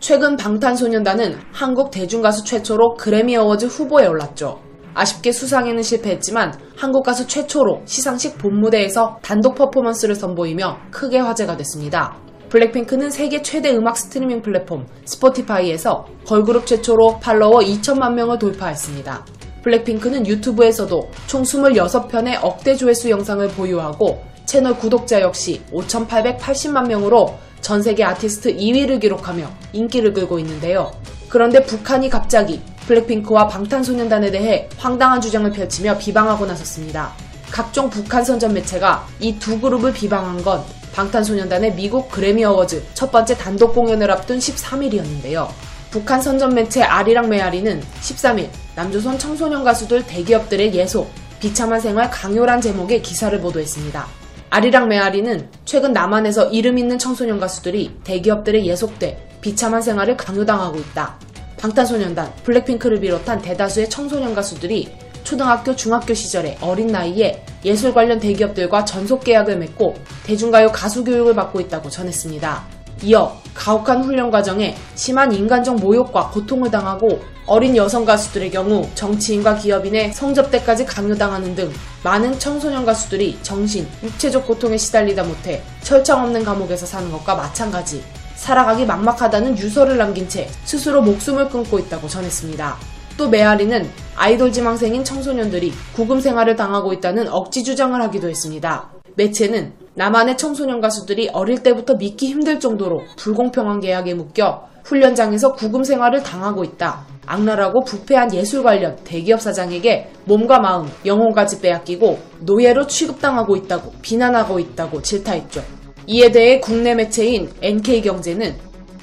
최근 0.00 0.36
방탄소년단은 0.36 1.38
한국 1.52 1.90
대중가수 1.90 2.44
최초로 2.44 2.94
그래미 2.94 3.36
어워즈 3.36 3.66
후보에 3.66 4.06
올랐죠. 4.06 4.60
아쉽게 4.94 5.32
수상에는 5.32 5.82
실패했지만 5.82 6.52
한국 6.76 7.04
가수 7.04 7.26
최초로 7.26 7.82
시상식 7.84 8.38
본무대에서 8.38 9.18
단독 9.22 9.54
퍼포먼스를 9.56 10.14
선보이며 10.14 10.78
크게 10.90 11.18
화제가 11.18 11.56
됐습니다. 11.56 12.16
블랙핑크는 12.48 13.10
세계 13.10 13.42
최대 13.42 13.74
음악 13.74 13.96
스트리밍 13.96 14.40
플랫폼 14.40 14.86
스포티파이에서 15.04 16.06
걸그룹 16.26 16.66
최초로 16.66 17.18
팔로워 17.20 17.58
2천만 17.60 18.14
명을 18.14 18.38
돌파했습니다. 18.38 19.24
블랙핑크는 19.62 20.26
유튜브에서도 20.26 21.10
총 21.26 21.42
26편의 21.42 22.38
억대 22.42 22.74
조회수 22.74 23.10
영상을 23.10 23.46
보유하고 23.48 24.22
채널 24.46 24.74
구독자 24.78 25.20
역시 25.20 25.60
5,880만 25.72 26.86
명으로 26.88 27.36
전 27.60 27.82
세계 27.82 28.04
아티스트 28.04 28.56
2위를 28.56 29.00
기록하며 29.00 29.50
인기를 29.72 30.12
끌고 30.12 30.38
있는데요. 30.38 30.92
그런데 31.28 31.62
북한이 31.64 32.08
갑자기 32.08 32.60
블랙핑크와 32.86 33.48
방탄소년단에 33.48 34.30
대해 34.30 34.68
황당한 34.78 35.20
주장을 35.20 35.50
펼치며 35.50 35.98
비방하고 35.98 36.46
나섰습니다. 36.46 37.12
각종 37.50 37.90
북한 37.90 38.24
선전 38.24 38.54
매체가 38.54 39.06
이 39.20 39.38
두 39.38 39.60
그룹을 39.60 39.92
비방한 39.92 40.42
건 40.42 40.62
방탄소년단의 40.94 41.74
미국 41.74 42.10
그래미 42.10 42.44
어워즈 42.44 42.82
첫 42.94 43.12
번째 43.12 43.36
단독 43.36 43.74
공연을 43.74 44.10
앞둔 44.10 44.38
13일이었는데요. 44.38 45.48
북한 45.90 46.20
선전 46.20 46.54
매체 46.54 46.82
아리랑 46.82 47.28
메아리는 47.28 47.82
13일 48.00 48.48
남조선 48.74 49.18
청소년 49.18 49.64
가수들 49.64 50.06
대기업들의 50.06 50.74
예속, 50.74 51.10
비참한 51.40 51.80
생활 51.80 52.10
강요란 52.10 52.60
제목의 52.60 53.00
기사를 53.02 53.38
보도했습니다. 53.40 54.17
아리랑 54.50 54.88
메아리는 54.88 55.48
최근 55.64 55.92
남한에서 55.92 56.50
이름 56.50 56.78
있는 56.78 56.98
청소년 56.98 57.38
가수들이 57.38 57.96
대기업들의 58.04 58.66
예속돼 58.66 59.38
비참한 59.40 59.82
생활을 59.82 60.16
강요당하고 60.16 60.78
있다. 60.78 61.16
방탄소년단, 61.58 62.32
블랙핑크를 62.44 63.00
비롯한 63.00 63.42
대다수의 63.42 63.90
청소년 63.90 64.34
가수들이 64.34 64.88
초등학교, 65.24 65.76
중학교 65.76 66.14
시절에 66.14 66.56
어린 66.62 66.86
나이에 66.86 67.44
예술 67.64 67.92
관련 67.92 68.18
대기업들과 68.18 68.84
전속 68.84 69.24
계약을 69.24 69.58
맺고 69.58 69.94
대중가요 70.24 70.72
가수 70.72 71.04
교육을 71.04 71.34
받고 71.34 71.60
있다고 71.60 71.90
전했습니다. 71.90 72.77
이어 73.02 73.36
가혹한 73.54 74.04
훈련 74.04 74.30
과정에 74.30 74.76
심한 74.94 75.32
인간적 75.32 75.76
모욕과 75.76 76.30
고통을 76.30 76.70
당하고 76.70 77.20
어린 77.46 77.76
여성 77.76 78.04
가수들의 78.04 78.50
경우 78.50 78.88
정치인과 78.94 79.56
기업인의 79.56 80.12
성접대까지 80.12 80.84
강요당하는 80.84 81.54
등 81.54 81.72
많은 82.04 82.38
청소년 82.38 82.84
가수들이 82.84 83.38
정신, 83.42 83.88
육체적 84.02 84.46
고통에 84.46 84.76
시달리다 84.76 85.24
못해 85.24 85.62
철창 85.82 86.22
없는 86.24 86.44
감옥에서 86.44 86.86
사는 86.86 87.10
것과 87.10 87.34
마찬가지 87.34 88.04
살아가기 88.36 88.86
막막하다는 88.86 89.58
유서를 89.58 89.96
남긴 89.96 90.28
채 90.28 90.48
스스로 90.64 91.02
목숨을 91.02 91.48
끊고 91.48 91.78
있다고 91.78 92.06
전했습니다. 92.06 92.76
또 93.16 93.28
메아리는 93.28 93.90
아이돌 94.14 94.52
지망생인 94.52 95.02
청소년들이 95.02 95.72
구금 95.94 96.20
생활을 96.20 96.54
당하고 96.54 96.92
있다는 96.92 97.28
억지 97.28 97.64
주장을 97.64 98.00
하기도 98.00 98.28
했습니다. 98.28 98.90
매체는 99.16 99.72
남한의 99.98 100.36
청소년 100.36 100.80
가수들이 100.80 101.28
어릴 101.32 101.64
때부터 101.64 101.94
믿기 101.96 102.28
힘들 102.28 102.60
정도로 102.60 103.02
불공평한 103.16 103.80
계약에 103.80 104.14
묶여 104.14 104.68
훈련장에서 104.84 105.54
구금 105.54 105.82
생활을 105.82 106.22
당하고 106.22 106.62
있다. 106.62 107.04
악랄하고 107.26 107.82
부패한 107.82 108.32
예술 108.32 108.62
관련 108.62 108.96
대기업 109.02 109.40
사장에게 109.40 110.12
몸과 110.24 110.60
마음, 110.60 110.88
영혼까지 111.04 111.60
빼앗기고 111.60 112.16
노예로 112.42 112.86
취급당하고 112.86 113.56
있다고 113.56 113.92
비난하고 114.00 114.60
있다고 114.60 115.02
질타했죠. 115.02 115.62
이에 116.06 116.30
대해 116.30 116.60
국내 116.60 116.94
매체인 116.94 117.50
NK경제는 117.60 118.54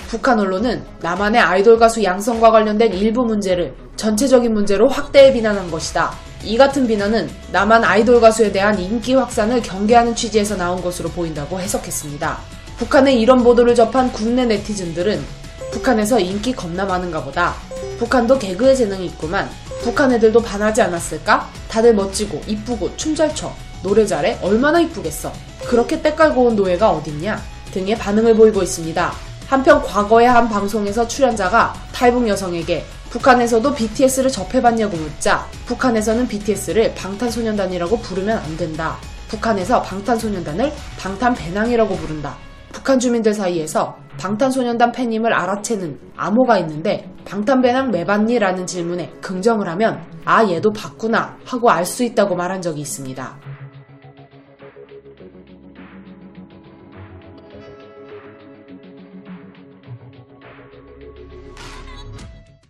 북한 0.08 0.40
언론은 0.40 0.82
남한의 1.02 1.42
아이돌 1.42 1.78
가수 1.78 2.02
양성과 2.06 2.52
관련된 2.52 2.94
일부 2.94 3.26
문제를 3.26 3.76
전체적인 3.96 4.54
문제로 4.54 4.88
확대해 4.88 5.32
비난한 5.34 5.72
것이다. 5.72 6.14
이 6.44 6.58
같은 6.58 6.86
비난은 6.86 7.30
남한 7.52 7.84
아이돌 7.84 8.22
가수에 8.22 8.52
대한 8.52 8.80
인기 8.80 9.16
확산을 9.16 9.62
경계하는 9.62 10.16
취지에서 10.16 10.56
나온 10.56 10.82
것으로 10.82 11.10
보인다고 11.10 11.60
해석했습니다. 11.60 12.38
북한의 12.78 13.20
이런 13.20 13.44
보도를 13.44 13.74
접한 13.74 14.12
국내 14.12 14.46
네티즌들은 14.46 15.24
북한에서 15.72 16.20
인기 16.20 16.54
겁나 16.54 16.86
많은가 16.86 17.24
보다. 17.24 17.56
북한도 17.98 18.38
개그의 18.38 18.76
재능이 18.76 19.06
있구만. 19.08 19.50
북한 19.82 20.12
애들도 20.12 20.42
반하지 20.42 20.82
않았을까? 20.82 21.50
다들 21.70 21.96
멋지고 21.96 22.42
이쁘고 22.48 22.96
춤 22.98 23.16
잘 23.16 23.34
춰. 23.34 23.52
노래 23.82 24.06
잘해? 24.06 24.40
얼마나 24.42 24.80
이쁘겠어. 24.82 25.32
그렇게 25.68 26.02
때깔고 26.02 26.44
온 26.44 26.56
노예가 26.56 26.92
어딨냐? 26.92 27.42
등의 27.72 27.98
반응을 27.98 28.36
보이고 28.36 28.62
있습니다. 28.62 29.14
한편 29.48 29.82
과거의 29.82 30.28
한 30.28 30.50
방송에서 30.50 31.08
출연자가 31.08 31.74
탈북 31.94 32.28
여성에게 32.28 32.84
북한에서도 33.10 33.74
BTS를 33.74 34.30
접해봤냐고 34.32 34.98
묻자 34.98 35.46
북한에서는 35.68 36.28
BTS를 36.28 36.94
방탄소년단이라고 36.96 38.00
부르면 38.00 38.38
안 38.38 38.58
된다. 38.58 38.98
북한에서 39.30 39.82
방탄소년단을 39.82 40.72
방탄배낭이라고 41.00 41.96
부른다. 41.96 42.36
북한 42.72 43.00
주민들 43.00 43.34
사이에서 43.34 43.96
방탄소년단 44.20 44.92
팬임을 44.92 45.34
알아채는 45.34 45.98
암호가 46.18 46.58
있는데 46.60 47.10
방탄배낭 47.26 47.92
매봤니? 47.92 48.38
라는 48.40 48.68
질문에 48.68 49.14
긍정을 49.22 49.68
하면 49.70 50.04
아 50.26 50.46
얘도 50.46 50.74
봤구나 50.74 51.38
하고 51.46 51.70
알 51.70 51.86
수 51.86 52.04
있다고 52.04 52.36
말한 52.36 52.62
적이 52.62 52.82
있습니다. 52.82 53.55